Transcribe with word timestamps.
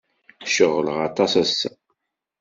Ceɣleɣ 0.55 0.97
aṭas 1.07 1.33
ass-a. 1.41 1.71